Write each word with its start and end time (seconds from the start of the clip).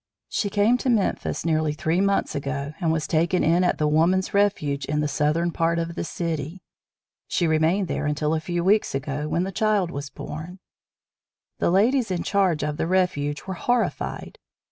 She 0.29 0.49
came 0.49 0.79
to 0.79 0.89
Memphis 0.89 1.45
nearly 1.45 1.73
three 1.73 2.01
months 2.01 2.33
ago 2.33 2.73
and 2.81 2.91
was 2.91 3.05
taken 3.05 3.43
in 3.43 3.63
at 3.63 3.77
the 3.77 3.87
Woman's 3.87 4.33
Refuge 4.33 4.83
in 4.85 4.99
the 4.99 5.07
southern 5.07 5.51
part 5.51 5.77
of 5.77 5.93
the 5.93 6.03
city. 6.03 6.63
She 7.27 7.45
remained 7.45 7.87
there 7.87 8.07
until 8.07 8.33
a 8.33 8.39
few 8.39 8.63
weeks 8.63 8.95
ago, 8.95 9.27
when 9.27 9.43
the 9.43 9.51
child 9.51 9.91
was 9.91 10.09
born. 10.09 10.57
The 11.59 11.69
ladies 11.69 12.09
in 12.09 12.23
charge 12.23 12.63
of 12.63 12.77
the 12.77 12.87
Refuge 12.87 13.43
were 13.45 13.53
horified. 13.53 14.39